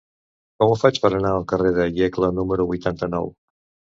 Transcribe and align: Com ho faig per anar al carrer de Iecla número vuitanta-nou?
Com 0.61 0.71
ho 0.71 0.77
faig 0.83 0.97
per 1.03 1.11
anar 1.17 1.33
al 1.39 1.45
carrer 1.51 1.73
de 1.77 1.85
Iecla 1.99 2.31
número 2.39 2.65
vuitanta-nou? 2.71 3.33